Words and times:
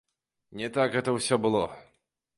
Не 0.61 0.69
так 0.77 0.97
гэта 0.97 1.15
ўсё 1.19 1.35
было. 1.47 1.63